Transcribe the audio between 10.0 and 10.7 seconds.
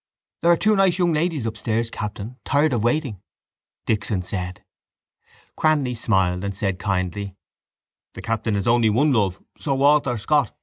Scott.